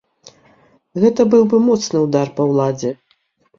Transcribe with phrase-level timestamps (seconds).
[1.03, 2.95] Гэта быў бы моцны ўдар па ўладзе.